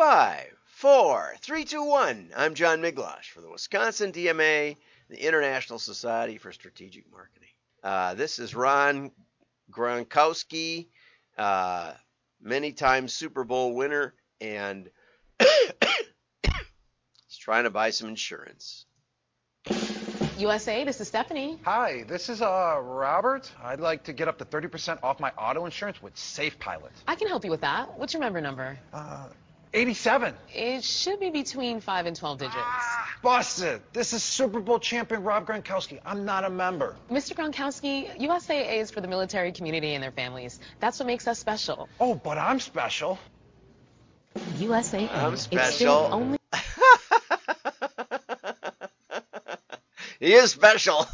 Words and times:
five, 0.00 0.46
four, 0.64 1.34
three, 1.42 1.62
two, 1.62 1.84
one. 1.84 2.30
I'm 2.34 2.54
John 2.54 2.80
Miglosh 2.80 3.26
for 3.34 3.42
the 3.42 3.50
Wisconsin 3.50 4.12
DMA, 4.12 4.78
the 5.10 5.26
International 5.26 5.78
Society 5.78 6.38
for 6.38 6.52
Strategic 6.52 7.04
Marketing. 7.12 7.50
Uh, 7.84 8.14
this 8.14 8.38
is 8.38 8.54
Rob 8.54 9.10
Gronkowski, 9.70 10.86
uh, 11.36 11.92
many 12.40 12.72
times 12.72 13.12
Super 13.12 13.44
Bowl 13.44 13.74
winner, 13.74 14.14
and 14.40 14.88
he's 15.38 17.36
trying 17.38 17.64
to 17.64 17.70
buy 17.70 17.90
some 17.90 18.08
insurance. 18.08 18.86
USA, 20.38 20.82
this 20.84 20.98
is 21.02 21.08
Stephanie. 21.08 21.58
Hi, 21.66 22.04
this 22.08 22.30
is 22.30 22.40
uh, 22.40 22.80
Robert. 22.82 23.52
I'd 23.62 23.80
like 23.80 24.04
to 24.04 24.14
get 24.14 24.28
up 24.28 24.38
to 24.38 24.46
30% 24.46 25.00
off 25.02 25.20
my 25.20 25.30
auto 25.32 25.66
insurance 25.66 26.02
with 26.02 26.16
Safe 26.16 26.58
Pilot. 26.58 26.92
I 27.06 27.16
can 27.16 27.28
help 27.28 27.44
you 27.44 27.50
with 27.50 27.60
that. 27.60 27.98
What's 27.98 28.14
your 28.14 28.20
member 28.20 28.40
number? 28.40 28.78
Uh, 28.94 29.26
87. 29.72 30.34
It 30.52 30.82
should 30.82 31.20
be 31.20 31.30
between 31.30 31.80
5 31.80 32.06
and 32.06 32.16
12 32.16 32.38
digits. 32.38 32.56
Ah, 32.58 33.08
busted. 33.22 33.80
This 33.92 34.12
is 34.12 34.22
Super 34.22 34.58
Bowl 34.60 34.80
champion 34.80 35.22
Rob 35.22 35.46
Gronkowski. 35.46 36.00
I'm 36.04 36.24
not 36.24 36.44
a 36.44 36.50
member. 36.50 36.96
Mr. 37.10 37.34
Gronkowski, 37.34 38.10
USAA 38.18 38.78
is 38.80 38.90
for 38.90 39.00
the 39.00 39.06
military 39.06 39.52
community 39.52 39.94
and 39.94 40.02
their 40.02 40.10
families. 40.10 40.58
That's 40.80 40.98
what 40.98 41.06
makes 41.06 41.28
us 41.28 41.38
special. 41.38 41.88
Oh, 42.00 42.16
but 42.16 42.36
I'm 42.36 42.58
special. 42.58 43.18
USAA. 44.58 45.08
I'm 45.14 45.34
It's 45.34 45.42
special. 45.42 45.72
still 45.72 46.08
only 46.10 46.38
he 50.18 50.32
is 50.34 50.50
special. 50.50 51.06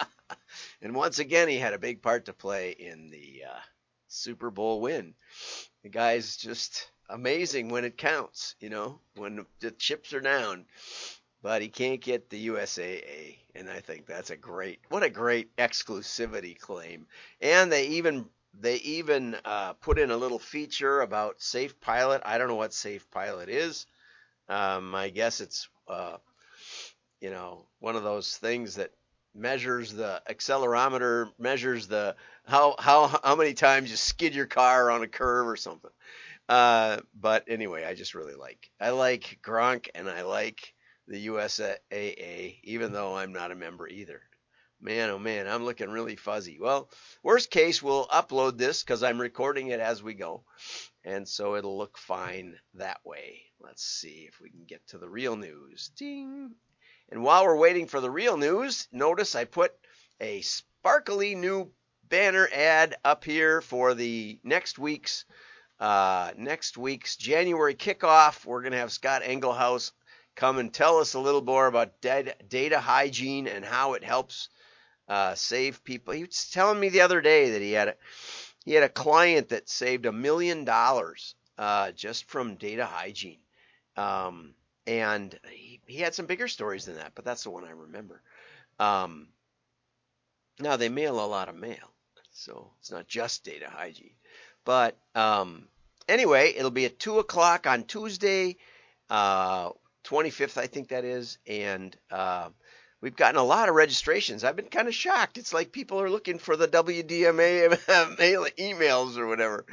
and 0.82 0.94
once 0.94 1.18
again, 1.18 1.48
he 1.48 1.58
had 1.58 1.74
a 1.74 1.78
big 1.78 2.00
part 2.00 2.24
to 2.26 2.32
play 2.32 2.70
in 2.70 3.10
the 3.10 3.42
uh, 3.50 3.58
Super 4.08 4.50
Bowl 4.50 4.80
win. 4.80 5.14
The 5.82 5.90
guy's 5.90 6.36
just 6.38 6.88
amazing 7.08 7.68
when 7.68 7.84
it 7.84 7.96
counts, 7.96 8.54
you 8.60 8.68
know, 8.68 9.00
when 9.16 9.46
the 9.60 9.70
chips 9.72 10.12
are 10.12 10.20
down. 10.20 10.66
But 11.40 11.62
he 11.62 11.68
can't 11.68 12.00
get 12.00 12.30
the 12.30 12.48
USAA, 12.48 13.36
and 13.54 13.70
I 13.70 13.78
think 13.78 14.06
that's 14.06 14.30
a 14.30 14.36
great, 14.36 14.80
what 14.88 15.04
a 15.04 15.10
great 15.10 15.54
exclusivity 15.56 16.58
claim. 16.58 17.06
And 17.40 17.70
they 17.70 17.86
even 17.88 18.26
they 18.60 18.76
even 18.76 19.36
uh, 19.44 19.74
put 19.74 19.98
in 19.98 20.10
a 20.10 20.16
little 20.16 20.38
feature 20.38 21.00
about 21.00 21.40
Safe 21.40 21.80
Pilot. 21.80 22.22
I 22.24 22.38
don't 22.38 22.48
know 22.48 22.56
what 22.56 22.74
Safe 22.74 23.08
Pilot 23.10 23.48
is. 23.48 23.86
Um, 24.48 24.94
I 24.94 25.10
guess 25.10 25.40
it's 25.40 25.68
uh, 25.86 26.16
you 27.20 27.30
know 27.30 27.66
one 27.78 27.94
of 27.94 28.02
those 28.02 28.36
things 28.36 28.74
that 28.76 28.90
measures 29.34 29.92
the 29.92 30.20
accelerometer, 30.28 31.30
measures 31.38 31.86
the 31.86 32.16
how 32.46 32.74
how 32.78 33.06
how 33.22 33.36
many 33.36 33.54
times 33.54 33.90
you 33.90 33.96
skid 33.96 34.34
your 34.34 34.46
car 34.46 34.90
on 34.90 35.02
a 35.02 35.08
curve 35.08 35.46
or 35.46 35.56
something. 35.56 35.90
Uh, 36.48 36.98
but 37.14 37.44
anyway, 37.48 37.84
I 37.84 37.94
just 37.94 38.14
really 38.14 38.34
like 38.34 38.70
I 38.80 38.90
like 38.90 39.38
Gronk 39.42 39.88
and 39.94 40.08
I 40.08 40.22
like 40.22 40.74
the 41.06 41.26
USAA, 41.26 42.58
even 42.64 42.92
though 42.92 43.16
I'm 43.16 43.32
not 43.32 43.50
a 43.50 43.56
member 43.56 43.88
either. 43.88 44.22
Man, 44.80 45.10
oh 45.10 45.18
man, 45.18 45.48
I'm 45.48 45.64
looking 45.64 45.90
really 45.90 46.14
fuzzy. 46.16 46.58
Well, 46.60 46.88
worst 47.22 47.50
case, 47.50 47.82
we'll 47.82 48.06
upload 48.06 48.58
this 48.58 48.82
because 48.82 49.02
I'm 49.02 49.20
recording 49.20 49.68
it 49.68 49.80
as 49.80 50.02
we 50.02 50.14
go. 50.14 50.44
And 51.04 51.28
so 51.28 51.56
it'll 51.56 51.76
look 51.76 51.98
fine 51.98 52.54
that 52.74 53.00
way. 53.04 53.42
Let's 53.60 53.82
see 53.82 54.28
if 54.28 54.40
we 54.40 54.50
can 54.50 54.64
get 54.66 54.86
to 54.88 54.98
the 54.98 55.08
real 55.08 55.36
news. 55.36 55.90
Ding. 55.96 56.54
And 57.10 57.24
while 57.24 57.44
we're 57.44 57.56
waiting 57.56 57.88
for 57.88 58.00
the 58.00 58.10
real 58.10 58.36
news, 58.36 58.86
notice 58.92 59.34
I 59.34 59.44
put 59.44 59.72
a 60.20 60.42
sparkly 60.42 61.34
new 61.34 61.72
banner 62.08 62.48
ad 62.52 62.96
up 63.04 63.24
here 63.24 63.60
for 63.60 63.94
the 63.94 64.38
next 64.44 64.78
week's 64.78 65.24
uh, 65.80 66.32
next 66.36 66.76
week's 66.76 67.16
January 67.16 67.74
kickoff. 67.74 68.44
We're 68.44 68.62
going 68.62 68.72
to 68.72 68.78
have 68.78 68.92
Scott 68.92 69.22
Engelhaus 69.22 69.92
come 70.38 70.58
and 70.58 70.72
tell 70.72 70.98
us 70.98 71.14
a 71.14 71.20
little 71.20 71.42
more 71.42 71.66
about 71.66 72.00
data, 72.00 72.80
hygiene 72.80 73.48
and 73.48 73.64
how 73.64 73.94
it 73.94 74.04
helps 74.04 74.48
uh, 75.08 75.34
save 75.34 75.82
people. 75.82 76.14
He 76.14 76.24
was 76.24 76.48
telling 76.50 76.78
me 76.78 76.90
the 76.90 77.00
other 77.00 77.20
day 77.20 77.50
that 77.50 77.60
he 77.60 77.72
had 77.72 77.88
a 77.88 77.94
he 78.64 78.74
had 78.74 78.84
a 78.84 78.88
client 78.88 79.48
that 79.48 79.68
saved 79.68 80.04
a 80.04 80.12
million 80.12 80.64
dollars 80.64 81.34
uh, 81.56 81.90
just 81.92 82.26
from 82.26 82.56
data 82.56 82.84
hygiene, 82.84 83.40
um, 83.96 84.54
and 84.86 85.38
he, 85.50 85.80
he 85.86 85.98
had 85.98 86.14
some 86.14 86.26
bigger 86.26 86.48
stories 86.48 86.84
than 86.84 86.96
that, 86.96 87.12
but 87.14 87.24
that's 87.24 87.44
the 87.44 87.50
one 87.50 87.64
I 87.64 87.70
remember. 87.70 88.20
Um, 88.78 89.28
now 90.60 90.76
they 90.76 90.88
mail 90.90 91.18
a 91.18 91.26
lot 91.26 91.48
of 91.48 91.56
mail, 91.56 91.94
so 92.30 92.70
it's 92.78 92.90
not 92.90 93.08
just 93.08 93.42
data 93.42 93.70
hygiene, 93.70 94.14
but 94.64 94.98
um, 95.14 95.66
anyway, 96.08 96.54
it'll 96.56 96.70
be 96.70 96.86
at 96.86 96.98
two 96.98 97.18
o'clock 97.18 97.66
on 97.66 97.84
Tuesday. 97.84 98.56
Uh, 99.08 99.70
25th, 100.04 100.56
I 100.56 100.66
think 100.66 100.88
that 100.88 101.04
is, 101.04 101.38
and 101.46 101.94
uh, 102.10 102.48
we've 103.00 103.16
gotten 103.16 103.38
a 103.38 103.44
lot 103.44 103.68
of 103.68 103.74
registrations. 103.74 104.42
I've 104.42 104.56
been 104.56 104.68
kind 104.68 104.88
of 104.88 104.94
shocked. 104.94 105.38
It's 105.38 105.52
like 105.52 105.72
people 105.72 106.00
are 106.00 106.10
looking 106.10 106.38
for 106.38 106.56
the 106.56 106.68
WDMA 106.68 108.18
mail 108.18 108.46
emails 108.58 109.18
or 109.18 109.26
whatever. 109.26 109.66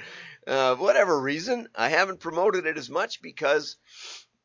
Uh, 0.46 0.76
whatever 0.76 1.20
reason, 1.20 1.68
I 1.76 1.90
haven't 1.90 2.20
promoted 2.20 2.66
it 2.66 2.78
as 2.78 2.90
much 2.90 3.22
because, 3.22 3.78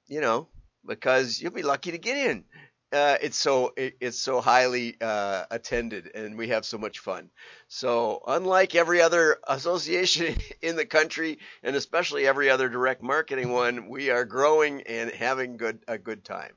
you 0.07 0.21
know, 0.21 0.49
because 0.87 1.41
you'll 1.41 1.53
be 1.53 1.63
lucky 1.63 1.91
to 1.91 1.99
get 1.99 2.17
in. 2.17 2.45
Uh, 2.93 3.17
it's 3.23 3.37
so 3.37 3.73
it, 3.77 3.97
it's 4.01 4.19
so 4.19 4.41
highly 4.41 4.97
uh, 5.01 5.45
attended, 5.53 6.11
and 6.13 6.37
we 6.37 6.49
have 6.49 6.65
so 6.65 6.77
much 6.77 6.99
fun. 6.99 7.31
So, 7.69 8.21
unlike 8.27 8.75
every 8.75 9.01
other 9.01 9.39
association 9.47 10.37
in 10.63 10.75
the 10.75 10.87
country, 10.87 11.39
and 11.63 11.77
especially 11.77 12.27
every 12.27 12.51
other 12.51 12.69
direct 12.69 13.01
marketing 13.01 13.53
one, 13.53 13.89
we 13.89 14.11
are 14.11 14.25
growing 14.25 14.83
and 14.83 15.11
having 15.13 15.57
good 15.57 15.85
a 15.87 15.99
good 15.99 16.25
time. 16.25 16.55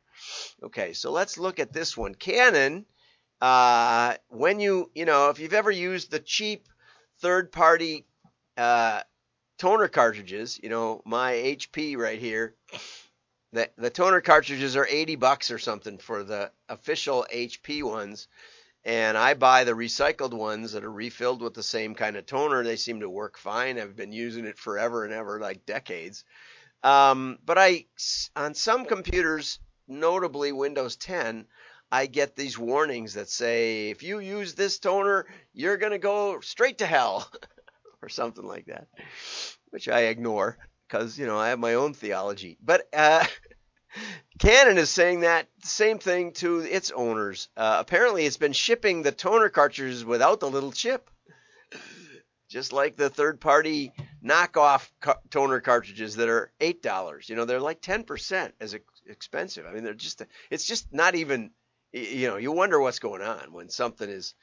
Okay, 0.63 0.93
so 0.93 1.11
let's 1.11 1.37
look 1.37 1.59
at 1.59 1.71
this 1.71 1.95
one. 1.95 2.15
Canon, 2.15 2.85
uh, 3.39 4.15
when 4.29 4.59
you 4.59 4.89
you 4.95 5.05
know 5.05 5.29
if 5.29 5.39
you've 5.39 5.53
ever 5.53 5.71
used 5.71 6.09
the 6.09 6.19
cheap 6.19 6.67
third-party 7.19 8.07
uh, 8.57 9.01
toner 9.59 9.87
cartridges, 9.87 10.59
you 10.63 10.69
know 10.69 11.03
my 11.05 11.33
HP 11.33 11.95
right 11.95 12.19
here. 12.19 12.55
The, 13.53 13.69
the 13.77 13.91
toner 13.91 14.19
cartridges 14.19 14.75
are 14.75 14.87
80 14.89 15.15
bucks 15.15 15.51
or 15.51 15.59
something 15.59 15.99
for 15.99 16.23
the 16.23 16.51
official 16.67 17.27
HP 17.31 17.83
ones. 17.83 18.27
And 18.83 19.15
I 19.15 19.35
buy 19.35 19.63
the 19.63 19.73
recycled 19.73 20.33
ones 20.33 20.73
that 20.73 20.83
are 20.83 20.91
refilled 20.91 21.43
with 21.43 21.53
the 21.53 21.61
same 21.61 21.93
kind 21.93 22.17
of 22.17 22.25
toner. 22.25 22.63
They 22.63 22.75
seem 22.77 23.01
to 23.01 23.09
work 23.09 23.37
fine. 23.37 23.79
I've 23.79 23.95
been 23.95 24.11
using 24.11 24.45
it 24.45 24.57
forever 24.57 25.05
and 25.05 25.13
ever, 25.13 25.39
like 25.39 25.67
decades. 25.67 26.25
Um, 26.83 27.37
but 27.45 27.59
I, 27.59 27.85
on 28.35 28.55
some 28.55 28.85
computers, 28.85 29.59
notably 29.87 30.51
Windows 30.51 30.95
10, 30.95 31.45
I 31.91 32.07
get 32.07 32.35
these 32.35 32.57
warnings 32.57 33.13
that 33.13 33.29
say, 33.29 33.91
if 33.91 34.01
you 34.01 34.17
use 34.17 34.55
this 34.55 34.79
toner, 34.79 35.27
you're 35.53 35.77
going 35.77 35.91
to 35.91 35.99
go 35.99 36.39
straight 36.41 36.79
to 36.79 36.87
hell, 36.87 37.31
or 38.01 38.09
something 38.09 38.45
like 38.45 38.65
that, 38.65 38.87
which 39.69 39.87
I 39.87 40.05
ignore 40.05 40.57
because 40.93 41.17
you 41.17 41.25
know 41.25 41.39
I 41.39 41.49
have 41.49 41.59
my 41.59 41.73
own 41.73 41.93
theology. 41.93 42.57
But 42.63 42.87
uh, 42.93 43.25
Canon 44.39 44.77
is 44.77 44.89
saying 44.91 45.21
that 45.21 45.47
same 45.63 45.97
thing 45.97 46.33
to 46.33 46.59
its 46.59 46.91
owners. 46.91 47.49
Uh, 47.57 47.77
apparently, 47.79 48.25
it's 48.25 48.37
been 48.37 48.53
shipping 48.53 49.01
the 49.01 49.11
toner 49.11 49.49
cartridges 49.49 50.05
without 50.05 50.39
the 50.39 50.49
little 50.49 50.71
chip, 50.71 51.09
just 52.47 52.71
like 52.71 52.95
the 52.95 53.09
third-party 53.09 53.91
knockoff 54.23 54.89
ca- 55.01 55.17
toner 55.31 55.59
cartridges 55.61 56.15
that 56.17 56.29
are 56.29 56.51
eight 56.61 56.83
dollars. 56.83 57.27
You 57.27 57.35
know, 57.35 57.45
they're 57.45 57.59
like 57.59 57.81
ten 57.81 58.03
percent 58.03 58.53
as 58.59 58.75
ex- 58.75 59.01
expensive. 59.07 59.65
I 59.65 59.73
mean, 59.73 59.83
they're 59.83 59.95
just 59.95 60.21
it's 60.51 60.65
just 60.65 60.93
not 60.93 61.15
even. 61.15 61.51
You 61.95 62.27
know, 62.27 62.37
you 62.37 62.51
wonder 62.51 62.79
what's 62.79 62.97
going 62.97 63.21
on 63.21 63.53
when 63.53 63.69
something 63.69 64.09
is 64.09 64.33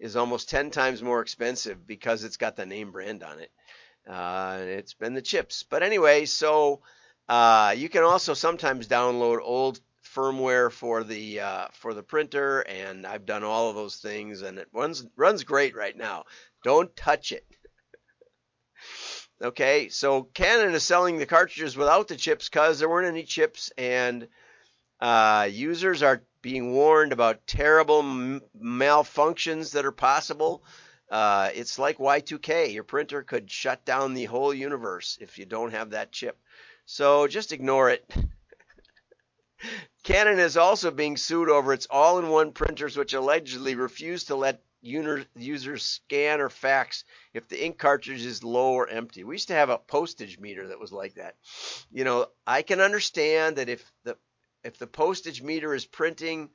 is 0.00 0.16
almost 0.16 0.50
ten 0.50 0.72
times 0.72 1.00
more 1.00 1.20
expensive 1.20 1.86
because 1.86 2.24
it's 2.24 2.38
got 2.38 2.56
the 2.56 2.66
name 2.66 2.90
brand 2.90 3.22
on 3.22 3.38
it. 3.38 3.52
Uh, 4.08 4.58
it's 4.60 4.94
been 4.94 5.14
the 5.14 5.22
chips. 5.22 5.64
But 5.68 5.82
anyway, 5.82 6.24
so 6.24 6.80
uh, 7.28 7.74
you 7.76 7.88
can 7.88 8.04
also 8.04 8.34
sometimes 8.34 8.88
download 8.88 9.40
old 9.42 9.80
firmware 10.14 10.72
for 10.72 11.04
the 11.04 11.40
uh, 11.40 11.66
for 11.72 11.92
the 11.94 12.02
printer, 12.02 12.60
and 12.60 13.06
I've 13.06 13.26
done 13.26 13.44
all 13.44 13.68
of 13.68 13.76
those 13.76 13.96
things, 13.96 14.42
and 14.42 14.58
it 14.58 14.68
runs 14.72 15.06
runs 15.16 15.44
great 15.44 15.76
right 15.76 15.96
now. 15.96 16.24
Don't 16.64 16.94
touch 16.96 17.32
it. 17.32 17.46
okay, 19.42 19.88
so 19.90 20.22
Canon 20.22 20.74
is 20.74 20.82
selling 20.84 21.18
the 21.18 21.26
cartridges 21.26 21.76
without 21.76 22.08
the 22.08 22.16
chips 22.16 22.48
because 22.48 22.78
there 22.78 22.88
weren't 22.88 23.08
any 23.08 23.24
chips, 23.24 23.70
and 23.76 24.28
uh, 25.00 25.48
users 25.50 26.02
are 26.02 26.22
being 26.40 26.72
warned 26.72 27.12
about 27.12 27.46
terrible 27.46 28.00
m- 28.00 28.40
malfunctions 28.60 29.72
that 29.72 29.84
are 29.84 29.92
possible. 29.92 30.64
Uh, 31.10 31.50
it's 31.54 31.78
like 31.78 31.98
Y2K. 31.98 32.72
Your 32.72 32.84
printer 32.84 33.22
could 33.22 33.50
shut 33.50 33.84
down 33.84 34.14
the 34.14 34.26
whole 34.26 34.52
universe 34.52 35.18
if 35.20 35.38
you 35.38 35.46
don't 35.46 35.72
have 35.72 35.90
that 35.90 36.12
chip. 36.12 36.38
So 36.86 37.26
just 37.26 37.52
ignore 37.52 37.90
it. 37.90 38.04
Canon 40.04 40.38
is 40.38 40.56
also 40.56 40.90
being 40.90 41.16
sued 41.16 41.48
over 41.48 41.72
its 41.72 41.86
all 41.90 42.18
in 42.18 42.28
one 42.28 42.52
printers, 42.52 42.96
which 42.96 43.14
allegedly 43.14 43.74
refuse 43.74 44.24
to 44.24 44.36
let 44.36 44.62
users 44.80 45.84
scan 45.84 46.40
or 46.40 46.48
fax 46.48 47.04
if 47.34 47.48
the 47.48 47.64
ink 47.64 47.78
cartridge 47.78 48.24
is 48.24 48.44
low 48.44 48.72
or 48.72 48.88
empty. 48.88 49.24
We 49.24 49.34
used 49.34 49.48
to 49.48 49.54
have 49.54 49.70
a 49.70 49.78
postage 49.78 50.38
meter 50.38 50.68
that 50.68 50.78
was 50.78 50.92
like 50.92 51.14
that. 51.14 51.34
You 51.90 52.04
know, 52.04 52.26
I 52.46 52.62
can 52.62 52.80
understand 52.80 53.56
that 53.56 53.68
if 53.68 53.90
the 54.04 54.16
if 54.64 54.78
the 54.78 54.86
postage 54.86 55.42
meter 55.42 55.74
is 55.74 55.84
printing 55.84 56.50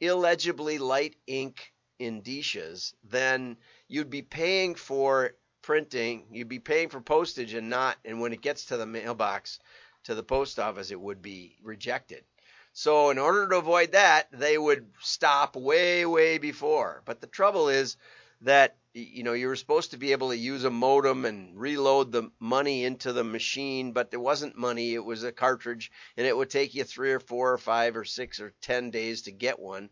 illegibly 0.00 0.78
light 0.78 1.16
ink 1.26 1.72
indicias, 2.00 2.94
then 3.04 3.56
you'd 3.88 4.10
be 4.10 4.22
paying 4.22 4.74
for 4.74 5.34
printing, 5.62 6.26
you'd 6.30 6.48
be 6.48 6.58
paying 6.58 6.88
for 6.88 7.00
postage 7.00 7.54
and 7.54 7.68
not 7.68 7.96
and 8.04 8.20
when 8.20 8.32
it 8.32 8.40
gets 8.40 8.66
to 8.66 8.76
the 8.76 8.86
mailbox 8.86 9.58
to 10.04 10.14
the 10.14 10.22
post 10.22 10.58
office 10.58 10.90
it 10.90 11.00
would 11.00 11.20
be 11.20 11.56
rejected. 11.62 12.24
So 12.72 13.10
in 13.10 13.18
order 13.18 13.48
to 13.48 13.56
avoid 13.56 13.92
that, 13.92 14.28
they 14.30 14.58
would 14.58 14.86
stop 15.00 15.56
way, 15.56 16.04
way 16.04 16.36
before. 16.38 17.02
But 17.06 17.20
the 17.22 17.26
trouble 17.26 17.68
is 17.68 17.96
that 18.42 18.76
you 18.92 19.22
know 19.22 19.32
you 19.32 19.48
were 19.48 19.56
supposed 19.56 19.90
to 19.90 19.96
be 19.96 20.12
able 20.12 20.28
to 20.28 20.36
use 20.36 20.64
a 20.64 20.70
modem 20.70 21.24
and 21.24 21.58
reload 21.58 22.12
the 22.12 22.30
money 22.38 22.84
into 22.84 23.12
the 23.12 23.24
machine, 23.24 23.92
but 23.92 24.10
there 24.10 24.20
wasn't 24.20 24.58
money. 24.58 24.94
It 24.94 25.04
was 25.04 25.24
a 25.24 25.32
cartridge, 25.32 25.90
and 26.16 26.26
it 26.26 26.36
would 26.36 26.50
take 26.50 26.74
you 26.74 26.84
three 26.84 27.12
or 27.12 27.20
four 27.20 27.52
or 27.52 27.58
five 27.58 27.96
or 27.96 28.04
six 28.04 28.40
or 28.40 28.52
ten 28.60 28.90
days 28.90 29.22
to 29.22 29.32
get 29.32 29.58
one. 29.58 29.90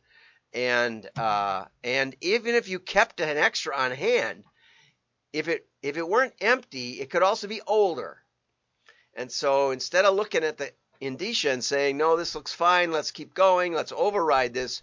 And 0.55 1.09
uh, 1.17 1.65
and 1.83 2.15
even 2.21 2.55
if 2.55 2.69
you 2.69 2.79
kept 2.79 3.21
an 3.21 3.37
extra 3.37 3.77
on 3.77 3.91
hand, 3.91 4.45
if 5.33 5.49
it 5.49 5.67
if 5.83 5.97
it 5.97 6.09
weren't 6.09 6.35
empty, 6.41 7.01
it 7.01 7.11
could 7.11 7.25
also 7.25 7.49
be 7.49 7.61
older. 7.67 8.19
And 9.15 9.31
so 9.31 9.73
instead 9.73 10.05
of 10.05 10.15
looking 10.15 10.45
at 10.45 10.57
the 10.59 10.73
indicia 11.01 11.51
and 11.51 11.63
saying, 11.63 11.97
no, 11.97 12.17
this 12.17 12.35
looks 12.35 12.53
fine, 12.53 12.93
let's 12.93 13.11
keep 13.11 13.35
going, 13.35 13.73
let's 13.73 13.93
override 13.93 14.55
this, 14.55 14.83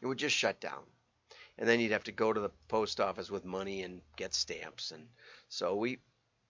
it 0.00 0.06
would 0.06 0.18
just 0.18 0.36
shut 0.36 0.60
down. 0.60 0.82
And 1.58 1.68
then 1.68 1.78
you'd 1.78 1.92
have 1.92 2.04
to 2.04 2.12
go 2.12 2.32
to 2.32 2.40
the 2.40 2.50
post 2.68 3.00
office 3.00 3.30
with 3.30 3.44
money 3.44 3.82
and 3.82 4.00
get 4.16 4.34
stamps. 4.34 4.90
And 4.90 5.06
so 5.48 5.76
we 5.76 5.98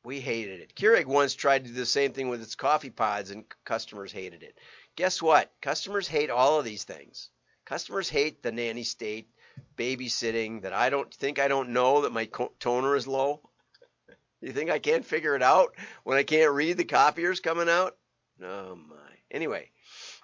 we 0.05 0.21
hated 0.21 0.61
it. 0.61 0.75
Keurig 0.75 1.07
once 1.07 1.35
tried 1.35 1.65
to 1.65 1.71
do 1.71 1.77
the 1.77 1.87
same 1.87 2.13
thing 2.13 2.29
with 2.29 2.43
its 2.43 2.55
coffee 2.55 2.91
pods, 2.91 3.31
and 3.31 3.45
customers 3.65 4.13
hated 4.13 4.43
it. 4.43 4.57
Guess 4.97 5.21
what? 5.21 5.53
Customers 5.61 6.07
hate 6.07 6.31
all 6.31 6.59
of 6.59 6.65
these 6.65 6.85
things. 6.85 7.31
Customers 7.65 8.09
hate 8.09 8.43
the 8.43 8.53
nanny 8.53 8.83
state, 8.83 9.29
babysitting, 9.77 10.63
that 10.63 10.73
I 10.73 10.91
don't 10.91 11.13
think 11.13 11.39
I 11.39 11.49
don't 11.49 11.71
know 11.71 12.03
that 12.03 12.13
my 12.13 12.29
toner 12.59 12.97
is 12.97 13.07
low. 13.07 13.41
You 14.41 14.53
think 14.53 14.71
I 14.71 14.81
can't 14.81 15.05
figure 15.05 15.37
it 15.37 15.43
out 15.43 15.75
when 16.03 16.19
I 16.19 16.25
can't 16.25 16.53
read 16.53 16.77
the 16.77 16.85
copiers 16.85 17.41
coming 17.41 17.69
out? 17.69 17.97
Oh 18.43 18.75
my. 18.75 18.97
Anyway, 19.31 19.71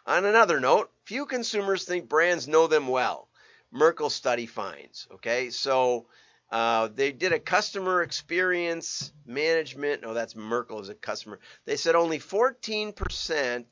on 0.07 0.25
another 0.25 0.59
note, 0.59 0.91
few 1.05 1.25
consumers 1.25 1.85
think 1.85 2.09
brands 2.09 2.49
know 2.49 2.67
them 2.67 2.89
well. 2.89 3.29
Merkle 3.71 4.11
study 4.11 4.47
finds. 4.47 5.07
Okay, 5.13 5.51
so 5.51 6.07
uh, 6.51 6.89
they 6.95 7.13
did 7.13 7.33
a 7.33 7.39
customer 7.39 8.03
experience 8.03 9.13
management. 9.27 10.03
Oh, 10.05 10.15
that's 10.15 10.35
Merkle 10.35 10.81
as 10.81 10.89
a 10.89 10.95
customer. 10.95 11.39
They 11.67 11.77
said 11.77 11.95
only 11.95 12.19
14% 12.19 13.65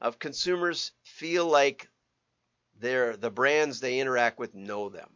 of 0.00 0.18
consumers 0.18 0.92
feel 1.02 1.46
like 1.46 1.88
they're 2.80 3.16
the 3.16 3.30
brands 3.30 3.80
they 3.80 4.00
interact 4.00 4.38
with 4.38 4.54
know 4.54 4.88
them. 4.88 5.10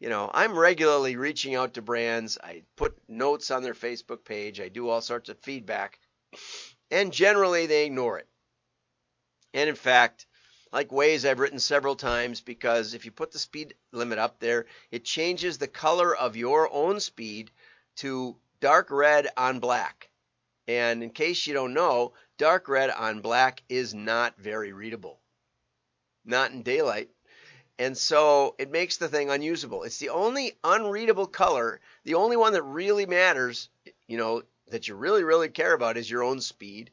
You 0.00 0.08
know, 0.08 0.30
I'm 0.32 0.58
regularly 0.58 1.16
reaching 1.16 1.54
out 1.54 1.74
to 1.74 1.82
brands. 1.82 2.38
I 2.42 2.62
put 2.76 2.96
notes 3.08 3.50
on 3.50 3.62
their 3.62 3.74
Facebook 3.74 4.24
page. 4.24 4.60
I 4.60 4.68
do 4.68 4.88
all 4.88 5.00
sorts 5.00 5.28
of 5.28 5.38
feedback 5.38 5.98
and 6.90 7.12
generally 7.12 7.66
they 7.66 7.86
ignore 7.86 8.18
it. 8.18 8.28
And 9.52 9.68
in 9.68 9.76
fact, 9.76 10.26
like 10.72 10.88
Waze, 10.88 11.28
I've 11.28 11.38
written 11.38 11.60
several 11.60 11.96
times 11.96 12.40
because 12.40 12.94
if 12.94 13.04
you 13.04 13.12
put 13.12 13.32
the 13.32 13.38
speed 13.38 13.74
limit 13.92 14.18
up 14.18 14.40
there, 14.40 14.66
it 14.90 15.04
changes 15.04 15.58
the 15.58 15.68
color 15.68 16.14
of 16.14 16.36
your 16.36 16.72
own 16.72 17.00
speed 17.00 17.50
to 17.96 18.36
dark 18.60 18.90
red 18.90 19.28
on 19.36 19.60
black. 19.60 20.10
And 20.66 21.02
in 21.02 21.10
case 21.10 21.46
you 21.46 21.54
don't 21.54 21.74
know, 21.74 22.14
dark 22.38 22.68
red 22.68 22.90
on 22.90 23.20
black 23.20 23.62
is 23.68 23.94
not 23.94 24.36
very 24.38 24.72
readable, 24.72 25.20
not 26.24 26.50
in 26.52 26.62
daylight. 26.62 27.10
And 27.78 27.96
so 27.96 28.54
it 28.58 28.70
makes 28.70 28.96
the 28.98 29.08
thing 29.08 29.30
unusable. 29.30 29.82
It's 29.82 29.98
the 29.98 30.10
only 30.10 30.52
unreadable 30.62 31.26
color, 31.26 31.80
the 32.04 32.14
only 32.14 32.36
one 32.36 32.52
that 32.52 32.62
really 32.62 33.06
matters, 33.06 33.68
you 34.06 34.16
know, 34.16 34.42
that 34.68 34.86
you 34.86 34.94
really, 34.94 35.24
really 35.24 35.48
care 35.48 35.74
about 35.74 35.96
is 35.96 36.10
your 36.10 36.22
own 36.22 36.40
speed, 36.40 36.90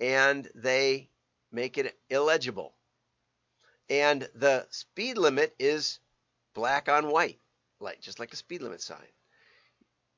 and 0.00 0.48
they 0.54 1.08
make 1.52 1.78
it 1.78 1.96
illegible. 2.08 2.72
And 3.90 4.28
the 4.34 4.66
speed 4.70 5.18
limit 5.18 5.54
is 5.58 6.00
black 6.54 6.88
on 6.88 7.08
white, 7.08 7.38
like 7.80 8.00
just 8.00 8.18
like 8.18 8.32
a 8.32 8.36
speed 8.36 8.62
limit 8.62 8.80
sign. 8.80 8.98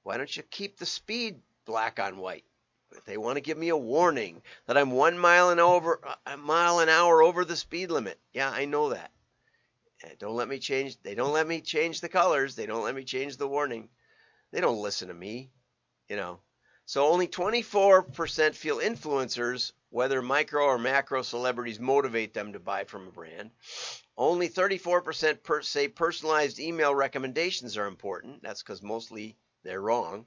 Why 0.05 0.17
don't 0.17 0.35
you 0.37 0.44
keep 0.44 0.79
the 0.79 0.87
speed 0.87 1.41
black 1.64 1.99
on 1.99 2.17
white? 2.17 2.44
If 2.93 3.05
they 3.05 3.17
want 3.17 3.37
to 3.37 3.41
give 3.43 3.59
me 3.59 3.69
a 3.71 3.77
warning 3.77 4.43
that 4.67 4.77
I'm 4.77 4.91
one 4.91 5.19
mile 5.19 5.50
an 5.50 5.59
over 5.59 6.00
a 6.25 6.37
mile 6.37 6.79
an 6.79 6.88
hour 6.88 7.23
over 7.23 7.44
the 7.44 7.56
speed 7.56 7.91
limit, 7.91 8.19
yeah, 8.33 8.50
I 8.50 8.65
know 8.65 8.91
that. 8.91 9.11
Eh, 10.03 10.15
don't 10.19 10.37
let 10.37 10.49
me 10.49 10.59
change. 10.59 11.00
They 11.03 11.15
don't 11.15 11.33
let 11.33 11.47
me 11.47 11.61
change 11.61 12.00
the 12.00 12.09
colors. 12.09 12.55
They 12.55 12.67
don't 12.67 12.85
let 12.85 12.94
me 12.94 13.05
change 13.05 13.37
the 13.37 13.49
warning. 13.49 13.88
They 14.53 14.61
don't 14.61 14.83
listen 14.83 15.09
to 15.09 15.15
me, 15.15 15.50
you 16.09 16.17
know. 16.17 16.41
So 16.85 17.09
only 17.09 17.27
24% 17.27 18.55
feel 18.55 18.79
influencers, 18.79 19.73
whether 19.91 20.23
micro 20.23 20.65
or 20.65 20.79
macro 20.79 21.23
celebrities, 21.23 21.81
motivate 21.81 22.32
them 22.32 22.53
to 22.53 22.61
buy 22.61 22.85
from 22.85 23.09
a 23.09 23.11
brand. 23.11 23.50
Only 24.17 24.49
34% 24.49 25.43
per 25.43 25.62
say 25.62 25.89
personalized 25.89 26.61
email 26.61 26.94
recommendations 26.94 27.77
are 27.77 27.87
important. 27.87 28.43
That's 28.43 28.62
because 28.62 28.82
mostly 28.82 29.37
they're 29.65 29.81
wrong. 29.81 30.27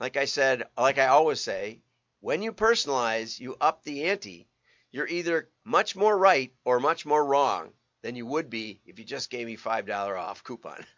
Like 0.00 0.16
I 0.16 0.24
said, 0.24 0.66
like 0.78 0.98
I 0.98 1.08
always 1.08 1.42
say, 1.42 1.82
when 2.20 2.40
you 2.40 2.52
personalize, 2.52 3.38
you 3.38 3.56
up 3.60 3.84
the 3.84 4.04
ante. 4.04 4.48
You're 4.90 5.06
either 5.06 5.50
much 5.62 5.94
more 5.94 6.16
right 6.16 6.52
or 6.64 6.80
much 6.80 7.04
more 7.06 7.24
wrong 7.24 7.70
than 8.02 8.16
you 8.16 8.26
would 8.26 8.48
be 8.50 8.80
if 8.86 8.98
you 8.98 9.04
just 9.04 9.30
gave 9.30 9.46
me 9.46 9.56
$5 9.56 10.18
off 10.18 10.42
coupon. 10.42 10.84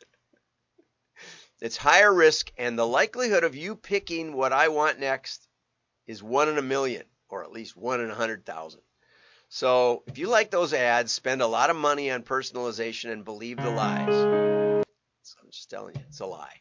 It's 1.61 1.77
higher 1.77 2.13
risk, 2.13 2.51
and 2.59 2.77
the 2.77 2.87
likelihood 2.87 3.45
of 3.45 3.55
you 3.55 3.77
picking 3.77 4.33
what 4.33 4.53
I 4.53 4.67
want 4.67 4.99
next 4.99 5.47
is 6.09 6.21
one 6.21 6.49
in 6.49 6.59
a 6.59 6.63
million, 6.63 7.05
or 7.29 7.45
at 7.45 7.53
least 7.53 7.77
one 7.77 8.01
in 8.01 8.11
a 8.11 8.15
hundred 8.17 8.45
thousand. 8.45 8.81
So 9.49 10.03
if 10.09 10.19
you 10.19 10.27
like 10.27 10.51
those 10.51 10.75
ads, 10.75 11.13
spend 11.13 11.41
a 11.41 11.47
lot 11.47 11.71
of 11.71 11.77
money 11.77 12.11
on 12.11 12.25
personalization 12.25 13.13
and 13.13 13.25
believe 13.25 13.59
the 13.59 13.71
lies. 13.71 14.85
I'm 15.41 15.51
just 15.53 15.71
telling 15.71 15.95
you, 15.95 16.03
it's 16.09 16.19
a 16.19 16.27
lie. 16.27 16.61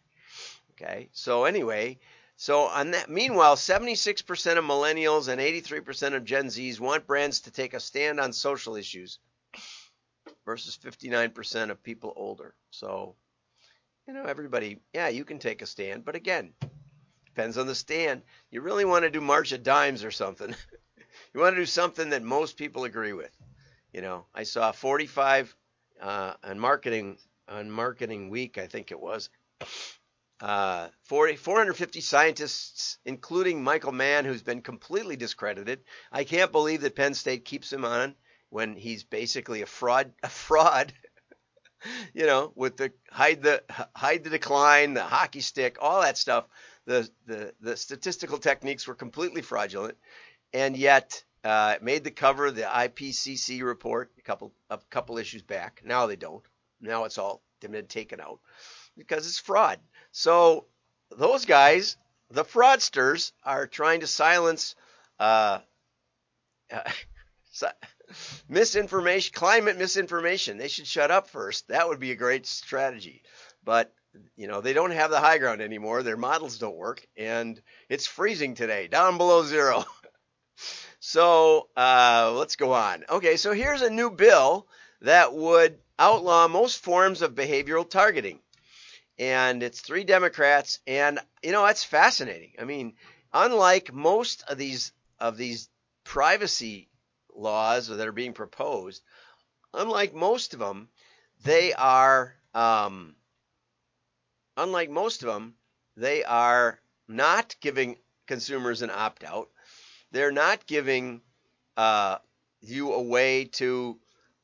Okay. 0.73 1.09
So 1.13 1.45
anyway, 1.45 1.97
so 2.41 2.61
on 2.61 2.89
that, 2.89 3.07
meanwhile, 3.07 3.55
76% 3.55 4.57
of 4.57 4.65
millennials 4.65 5.27
and 5.27 5.39
83% 5.39 6.15
of 6.15 6.25
Gen 6.25 6.47
Zs 6.47 6.79
want 6.79 7.05
brands 7.05 7.41
to 7.41 7.51
take 7.51 7.75
a 7.75 7.79
stand 7.79 8.19
on 8.19 8.33
social 8.33 8.75
issues 8.75 9.19
versus 10.43 10.75
59% 10.75 11.69
of 11.69 11.83
people 11.83 12.11
older. 12.15 12.55
So 12.71 13.13
you 14.07 14.15
know, 14.15 14.23
everybody, 14.23 14.79
yeah, 14.91 15.09
you 15.09 15.23
can 15.23 15.37
take 15.37 15.61
a 15.61 15.67
stand, 15.67 16.03
but 16.03 16.15
again, 16.15 16.53
depends 17.27 17.59
on 17.59 17.67
the 17.67 17.75
stand. 17.75 18.23
You 18.49 18.61
really 18.61 18.85
want 18.85 19.03
to 19.03 19.11
do 19.11 19.21
March 19.21 19.51
of 19.51 19.61
Dimes 19.61 20.03
or 20.03 20.09
something. 20.09 20.49
you 21.33 21.39
want 21.39 21.53
to 21.53 21.61
do 21.61 21.67
something 21.67 22.09
that 22.09 22.23
most 22.23 22.57
people 22.57 22.85
agree 22.85 23.13
with. 23.13 23.37
You 23.93 24.01
know, 24.01 24.25
I 24.33 24.43
saw 24.43 24.71
45 24.71 25.55
uh, 26.01 26.33
on 26.43 26.57
marketing 26.59 27.19
on 27.47 27.69
marketing 27.69 28.31
week, 28.31 28.57
I 28.57 28.65
think 28.65 28.89
it 28.91 28.99
was. 28.99 29.29
Uh, 30.41 30.87
40, 31.03 31.35
450 31.35 32.01
scientists, 32.01 32.97
including 33.05 33.63
Michael 33.63 33.91
Mann, 33.91 34.25
who's 34.25 34.41
been 34.41 34.61
completely 34.61 35.15
discredited. 35.15 35.81
I 36.11 36.23
can't 36.23 36.51
believe 36.51 36.81
that 36.81 36.95
Penn 36.95 37.13
State 37.13 37.45
keeps 37.45 37.71
him 37.71 37.85
on 37.85 38.15
when 38.49 38.75
he's 38.75 39.03
basically 39.03 39.61
a 39.61 39.67
fraud. 39.67 40.13
A 40.23 40.29
fraud. 40.29 40.93
you 42.13 42.25
know, 42.25 42.51
with 42.55 42.77
the 42.77 42.91
hide 43.11 43.43
the 43.43 43.63
hide 43.95 44.23
the 44.23 44.31
decline, 44.31 44.95
the 44.95 45.03
hockey 45.03 45.41
stick, 45.41 45.77
all 45.79 46.01
that 46.01 46.17
stuff. 46.17 46.47
The 46.85 47.07
the 47.27 47.53
the 47.61 47.77
statistical 47.77 48.39
techniques 48.39 48.87
were 48.87 48.95
completely 48.95 49.43
fraudulent, 49.43 49.97
and 50.53 50.75
yet 50.75 51.23
uh, 51.43 51.73
it 51.75 51.83
made 51.83 52.03
the 52.03 52.09
cover 52.11 52.47
of 52.47 52.55
the 52.55 52.63
IPCC 52.63 53.63
report 53.63 54.11
a 54.17 54.21
couple 54.21 54.53
a 54.71 54.79
couple 54.89 55.19
issues 55.19 55.43
back. 55.43 55.81
Now 55.85 56.07
they 56.07 56.15
don't. 56.15 56.43
Now 56.81 57.03
it's 57.03 57.19
all 57.19 57.43
been 57.59 57.85
taken 57.85 58.19
out 58.19 58.39
because 58.97 59.27
it's 59.27 59.39
fraud. 59.39 59.79
So 60.11 60.65
those 61.17 61.45
guys, 61.45 61.97
the 62.29 62.43
fraudsters, 62.43 63.31
are 63.43 63.67
trying 63.67 64.01
to 64.01 64.07
silence. 64.07 64.75
Uh, 65.19 65.59
misinformation, 68.49 69.33
climate 69.33 69.77
misinformation. 69.77 70.57
They 70.57 70.67
should 70.67 70.87
shut 70.87 71.11
up 71.11 71.29
first. 71.29 71.67
That 71.67 71.87
would 71.87 71.99
be 71.99 72.11
a 72.11 72.15
great 72.15 72.45
strategy. 72.45 73.23
But 73.63 73.93
you 74.35 74.47
know, 74.47 74.61
they 74.61 74.73
don't 74.73 74.91
have 74.91 75.11
the 75.11 75.19
high 75.19 75.37
ground 75.37 75.61
anymore. 75.61 76.03
Their 76.03 76.17
models 76.17 76.57
don't 76.57 76.75
work, 76.75 77.05
and 77.15 77.61
it's 77.89 78.07
freezing 78.07 78.55
today, 78.55 78.87
down 78.87 79.17
below 79.17 79.43
zero. 79.43 79.85
so 80.99 81.69
uh, 81.77 82.33
let's 82.35 82.55
go 82.55 82.73
on. 82.73 83.05
Okay, 83.09 83.37
so 83.37 83.53
here's 83.53 83.81
a 83.81 83.89
new 83.89 84.09
bill 84.09 84.67
that 85.01 85.33
would 85.33 85.77
outlaw 85.97 86.47
most 86.47 86.83
forms 86.83 87.21
of 87.21 87.35
behavioral 87.35 87.89
targeting. 87.89 88.39
And 89.21 89.61
it's 89.61 89.79
three 89.79 90.03
Democrats, 90.03 90.79
and 90.87 91.19
you 91.43 91.51
know 91.51 91.63
that's 91.63 91.83
fascinating. 91.83 92.53
I 92.59 92.65
mean, 92.65 92.95
unlike 93.31 93.93
most 93.93 94.43
of 94.47 94.57
these 94.57 94.91
of 95.19 95.37
these 95.37 95.69
privacy 96.03 96.89
laws 97.35 97.87
that 97.87 98.07
are 98.07 98.11
being 98.11 98.33
proposed, 98.33 99.03
unlike 99.75 100.15
most 100.15 100.55
of 100.55 100.59
them, 100.59 100.89
they 101.43 101.71
are 101.73 102.33
um, 102.55 103.15
unlike 104.57 104.89
most 104.89 105.21
of 105.21 105.27
them, 105.31 105.53
they 105.95 106.23
are 106.23 106.79
not 107.07 107.55
giving 107.61 107.97
consumers 108.25 108.81
an 108.81 108.89
opt 108.89 109.23
out. 109.23 109.49
They're 110.11 110.31
not 110.31 110.65
giving 110.65 111.21
uh, 111.77 112.17
you 112.61 112.93
a 112.93 113.01
way 113.01 113.45
to, 113.45 113.99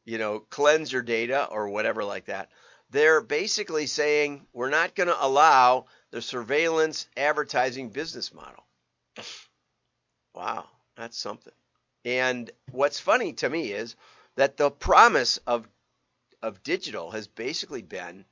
you 0.06 0.18
know, 0.20 0.40
cleanse 0.40 0.92
your 0.92 1.02
data 1.02 1.48
or 1.50 1.68
whatever 1.70 2.04
like 2.04 2.26
that. 2.26 2.50
They're 2.90 3.22
basically 3.22 3.88
saying 3.88 4.48
we're 4.54 4.70
not 4.70 4.96
going 4.96 5.10
to 5.10 5.26
allow 5.26 5.88
the 6.12 6.22
surveillance 6.22 7.08
advertising 7.18 7.90
business 7.90 8.34
model. 8.34 8.64
Wow, 10.34 10.70
that's 10.96 11.18
something. 11.18 11.54
And 12.06 12.50
what's 12.72 13.00
funny 13.00 13.34
to 13.34 13.50
me 13.50 13.72
is 13.74 13.96
that 14.36 14.58
the 14.58 14.72
promise 14.72 15.38
of 15.48 15.68
of 16.42 16.64
digital 16.64 17.12
has 17.12 17.28
basically 17.28 17.82
been 17.82 18.26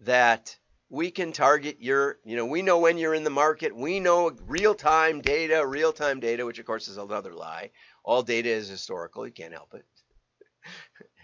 that 0.00 0.56
we 0.90 1.10
can 1.10 1.32
target 1.32 1.78
your, 1.80 2.18
you 2.24 2.36
know, 2.36 2.46
we 2.46 2.62
know 2.62 2.78
when 2.78 2.98
you're 2.98 3.14
in 3.14 3.24
the 3.24 3.30
market. 3.30 3.74
We 3.74 3.98
know 3.98 4.30
real 4.46 4.74
time 4.74 5.20
data, 5.20 5.66
real 5.66 5.92
time 5.92 6.20
data, 6.20 6.46
which 6.46 6.58
of 6.58 6.66
course 6.66 6.88
is 6.88 6.98
another 6.98 7.34
lie. 7.34 7.70
All 8.04 8.22
data 8.22 8.50
is 8.50 8.68
historical. 8.68 9.26
You 9.26 9.32
can't 9.32 9.54
help 9.54 9.74
it. 9.74 9.84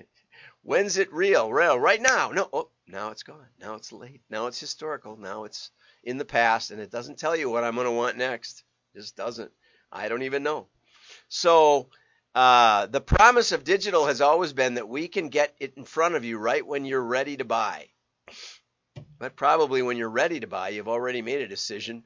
When's 0.63 0.97
it 0.97 1.13
real? 1.13 1.53
Real 1.53 1.79
right 1.79 2.01
now. 2.01 2.31
No, 2.31 2.49
oh, 2.53 2.69
now 2.87 3.11
it's 3.11 3.25
gone. 3.25 3.49
Now 3.61 3.75
it's 3.75 3.93
late. 3.93 4.23
Now 4.31 4.47
it's 4.47 4.61
historical. 4.61 5.17
Now 5.17 5.45
it's 5.45 5.71
in 6.05 6.19
the 6.19 6.25
past, 6.25 6.71
and 6.71 6.81
it 6.81 6.91
doesn't 6.91 7.19
tell 7.19 7.37
you 7.37 7.51
what 7.51 7.65
I'm 7.65 7.75
going 7.75 7.87
to 7.87 7.93
want 7.93 8.17
next. 8.17 8.65
It 8.95 9.01
just 9.01 9.17
doesn't. 9.17 9.51
I 9.91 10.09
don't 10.09 10.23
even 10.23 10.43
know. 10.43 10.69
So 11.29 11.89
uh, 12.35 12.87
the 12.87 13.01
promise 13.01 13.53
of 13.53 13.65
digital 13.65 14.07
has 14.07 14.21
always 14.21 14.53
been 14.53 14.75
that 14.75 14.89
we 14.89 15.09
can 15.09 15.29
get 15.29 15.55
it 15.61 15.75
in 15.77 15.85
front 15.85 16.15
of 16.15 16.25
you 16.25 16.39
right 16.39 16.67
when 16.67 16.85
you're 16.85 17.03
ready 17.03 17.37
to 17.37 17.45
buy. 17.45 17.89
But 19.19 19.37
probably 19.37 19.83
when 19.83 19.97
you're 19.97 20.09
ready 20.09 20.41
to 20.41 20.47
buy, 20.47 20.71
you've 20.71 20.89
already 20.89 21.23
made 21.23 21.43
a 21.43 21.49
decision 21.49 22.05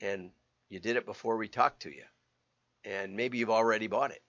and 0.00 0.30
you 0.68 0.80
did 0.80 0.96
it 0.96 1.06
before 1.06 1.36
we 1.36 1.48
talked 1.48 1.82
to 1.82 1.90
you. 1.90 2.04
And 2.84 3.16
maybe 3.16 3.38
you've 3.38 3.50
already 3.50 3.86
bought 3.86 4.10
it. 4.10 4.22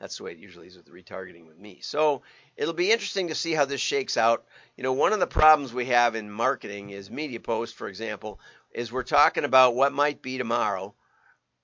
That's 0.00 0.18
the 0.18 0.24
way 0.24 0.32
it 0.32 0.38
usually 0.38 0.66
is 0.66 0.76
with 0.76 0.90
retargeting 0.90 1.46
with 1.46 1.58
me. 1.58 1.78
So 1.80 2.22
it'll 2.56 2.74
be 2.74 2.90
interesting 2.90 3.28
to 3.28 3.34
see 3.34 3.52
how 3.52 3.64
this 3.64 3.80
shakes 3.80 4.16
out. 4.16 4.44
You 4.76 4.82
know, 4.82 4.92
one 4.92 5.12
of 5.12 5.20
the 5.20 5.26
problems 5.26 5.72
we 5.72 5.86
have 5.86 6.14
in 6.14 6.30
marketing 6.30 6.90
is 6.90 7.10
MediaPost, 7.10 7.74
for 7.74 7.88
example, 7.88 8.40
is 8.72 8.90
we're 8.90 9.04
talking 9.04 9.44
about 9.44 9.76
what 9.76 9.92
might 9.92 10.20
be 10.20 10.36
tomorrow. 10.36 10.94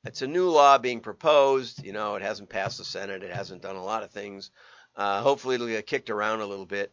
It's 0.04 0.22
a 0.22 0.26
new 0.26 0.48
law 0.48 0.78
being 0.78 1.00
proposed. 1.00 1.84
You 1.84 1.92
know, 1.92 2.14
it 2.14 2.22
hasn't 2.22 2.48
passed 2.48 2.78
the 2.78 2.84
Senate. 2.84 3.22
It 3.22 3.32
hasn't 3.32 3.62
done 3.62 3.76
a 3.76 3.84
lot 3.84 4.04
of 4.04 4.10
things. 4.10 4.50
Uh, 4.96 5.22
hopefully, 5.22 5.56
it'll 5.56 5.66
get 5.66 5.86
kicked 5.86 6.10
around 6.10 6.40
a 6.40 6.46
little 6.46 6.66
bit. 6.66 6.92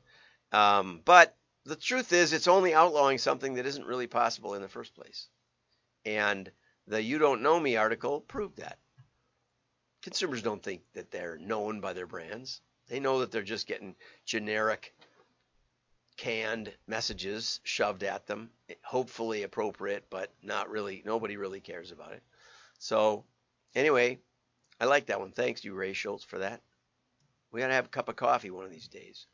Um, 0.51 1.01
but 1.05 1.35
the 1.65 1.75
truth 1.75 2.11
is, 2.13 2.33
it's 2.33 2.47
only 2.47 2.73
outlawing 2.73 3.17
something 3.19 3.55
that 3.55 3.65
isn't 3.65 3.85
really 3.85 4.07
possible 4.07 4.55
in 4.55 4.61
the 4.61 4.67
first 4.67 4.95
place. 4.95 5.27
And 6.05 6.51
the 6.87 7.01
You 7.01 7.19
Don't 7.19 7.41
Know 7.41 7.59
Me 7.59 7.77
article 7.77 8.21
proved 8.21 8.57
that. 8.57 8.77
Consumers 10.07 10.41
don't 10.41 10.63
think 10.63 10.83
that 10.93 11.11
they're 11.11 11.37
known 11.37 11.81
by 11.81 11.91
their 11.91 12.07
brands. 12.07 12.61
They 12.87 13.01
know 13.01 13.19
that 13.19 13.29
they're 13.29 13.41
just 13.41 13.67
getting 13.67 13.93
generic 14.25 14.95
canned 16.15 16.71
messages 16.87 17.59
shoved 17.65 18.03
at 18.03 18.25
them, 18.25 18.49
hopefully 18.85 19.43
appropriate, 19.43 20.05
but 20.09 20.31
not 20.41 20.69
really, 20.69 21.03
nobody 21.05 21.35
really 21.35 21.59
cares 21.59 21.91
about 21.91 22.13
it. 22.13 22.23
So, 22.79 23.25
anyway, 23.75 24.19
I 24.79 24.85
like 24.85 25.07
that 25.07 25.19
one. 25.19 25.33
Thanks 25.33 25.65
you, 25.65 25.73
Ray 25.73 25.91
Schultz, 25.91 26.23
for 26.23 26.37
that. 26.37 26.61
We 27.51 27.59
got 27.59 27.67
to 27.67 27.73
have 27.73 27.87
a 27.87 27.89
cup 27.89 28.07
of 28.07 28.15
coffee 28.15 28.49
one 28.49 28.63
of 28.63 28.71
these 28.71 28.87
days. 28.87 29.25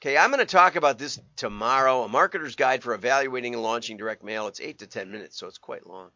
Okay, 0.00 0.16
I'm 0.16 0.30
going 0.30 0.40
to 0.40 0.50
talk 0.50 0.76
about 0.76 0.96
this 0.96 1.20
tomorrow. 1.36 2.04
A 2.04 2.08
marketer's 2.08 2.56
guide 2.56 2.82
for 2.82 2.94
evaluating 2.94 3.52
and 3.52 3.62
launching 3.62 3.98
direct 3.98 4.24
mail. 4.24 4.46
It's 4.46 4.60
eight 4.60 4.78
to 4.78 4.86
ten 4.86 5.10
minutes, 5.10 5.38
so 5.38 5.46
it's 5.46 5.58
quite 5.58 5.86
long, 5.86 6.08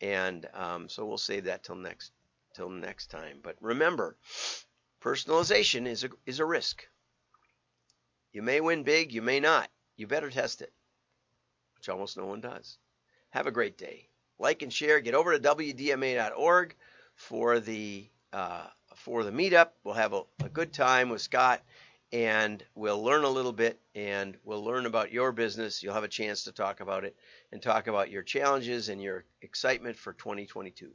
and 0.00 0.44
um, 0.54 0.88
so 0.88 1.06
we'll 1.06 1.18
save 1.18 1.44
that 1.44 1.62
till 1.62 1.76
next 1.76 2.10
till 2.58 2.68
next 2.68 3.06
time. 3.06 3.38
But 3.40 3.56
remember, 3.60 4.16
personalization 5.00 5.86
is 5.86 6.02
a 6.04 6.10
is 6.26 6.40
a 6.40 6.44
risk. 6.44 6.86
You 8.32 8.42
may 8.42 8.60
win 8.60 8.82
big, 8.82 9.12
you 9.12 9.22
may 9.22 9.38
not. 9.40 9.70
You 9.96 10.06
better 10.06 10.30
test 10.30 10.60
it, 10.60 10.72
which 11.76 11.88
almost 11.88 12.16
no 12.16 12.26
one 12.26 12.40
does. 12.40 12.78
Have 13.30 13.46
a 13.46 13.52
great 13.52 13.78
day. 13.78 14.08
Like 14.38 14.62
and 14.62 14.72
share. 14.72 15.00
Get 15.00 15.14
over 15.14 15.32
to 15.32 15.38
wdma.org 15.38 16.74
for 17.14 17.60
the 17.60 18.08
uh, 18.32 18.66
for 18.96 19.22
the 19.22 19.30
meetup. 19.30 19.70
We'll 19.84 19.94
have 19.94 20.12
a, 20.12 20.22
a 20.44 20.48
good 20.48 20.72
time 20.72 21.10
with 21.10 21.22
Scott 21.22 21.62
and 22.12 22.64
we'll 22.74 23.02
learn 23.02 23.24
a 23.24 23.28
little 23.28 23.52
bit 23.52 23.78
and 23.94 24.36
we'll 24.44 24.64
learn 24.64 24.86
about 24.86 25.12
your 25.12 25.30
business. 25.30 25.82
You'll 25.82 25.94
have 25.94 26.04
a 26.04 26.08
chance 26.08 26.44
to 26.44 26.52
talk 26.52 26.80
about 26.80 27.04
it 27.04 27.14
and 27.52 27.60
talk 27.62 27.86
about 27.86 28.10
your 28.10 28.22
challenges 28.22 28.88
and 28.88 29.00
your 29.02 29.24
excitement 29.42 29.96
for 29.96 30.12
2022. 30.14 30.90